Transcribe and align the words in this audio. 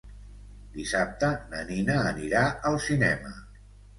Dissabte 0.77 1.29
na 1.51 1.59
Nina 1.67 1.99
anirà 2.13 2.41
al 2.71 2.79
cinema. 2.89 3.37